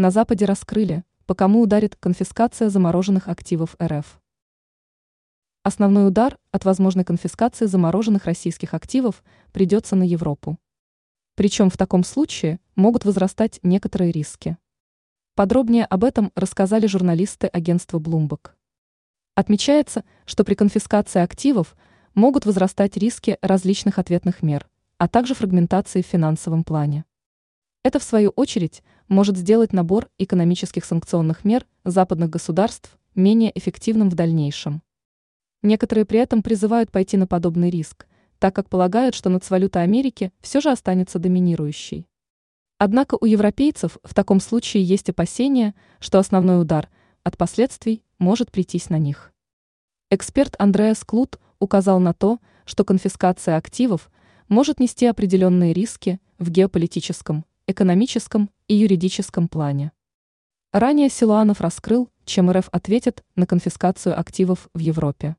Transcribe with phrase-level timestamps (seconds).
[0.00, 4.20] На Западе раскрыли, по кому ударит конфискация замороженных активов РФ.
[5.64, 10.56] Основной удар от возможной конфискации замороженных российских активов придется на Европу.
[11.34, 14.56] Причем в таком случае могут возрастать некоторые риски.
[15.34, 18.52] Подробнее об этом рассказали журналисты агентства Bloomberg.
[19.34, 21.76] Отмечается, что при конфискации активов
[22.14, 24.68] могут возрастать риски различных ответных мер,
[24.98, 27.04] а также фрагментации в финансовом плане.
[27.88, 34.14] Это, в свою очередь, может сделать набор экономических санкционных мер западных государств менее эффективным в
[34.14, 34.82] дальнейшем.
[35.62, 38.06] Некоторые при этом призывают пойти на подобный риск,
[38.38, 42.06] так как полагают, что нацвалюта Америки все же останется доминирующей.
[42.76, 46.90] Однако у европейцев в таком случае есть опасения, что основной удар
[47.22, 49.32] от последствий может прийтись на них.
[50.10, 54.10] Эксперт Андреас Клут указал на то, что конфискация активов
[54.46, 59.92] может нести определенные риски в геополитическом, экономическом и юридическом плане.
[60.72, 65.36] Ранее Силуанов раскрыл, чем РФ ответит на конфискацию активов в Европе.